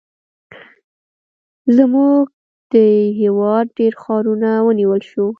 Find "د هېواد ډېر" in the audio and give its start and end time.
2.73-3.93